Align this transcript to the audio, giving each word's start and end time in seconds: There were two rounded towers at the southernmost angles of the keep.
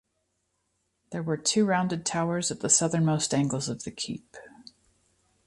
There 1.11 1.21
were 1.21 1.37
two 1.37 1.63
rounded 1.63 2.07
towers 2.07 2.49
at 2.49 2.61
the 2.61 2.69
southernmost 2.71 3.35
angles 3.35 3.69
of 3.69 3.83
the 3.83 3.91
keep. 3.91 4.35